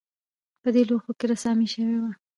[0.61, 2.11] په دې لوښو کې رسامي شوې وه